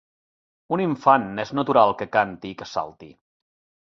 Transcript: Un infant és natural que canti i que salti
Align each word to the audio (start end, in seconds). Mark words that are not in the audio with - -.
Un 0.77 0.81
infant 0.85 1.27
és 1.43 1.51
natural 1.59 1.93
que 2.01 2.09
canti 2.17 2.53
i 2.53 2.57
que 2.63 2.69
salti 2.73 3.13